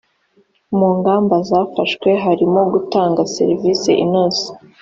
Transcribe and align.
mu 0.77 0.89
ngamba 0.97 1.35
zafashwe 1.49 2.09
harimo 2.23 2.61
gutanga 2.73 3.21
serivise 3.35 3.89
inoze 4.03 4.45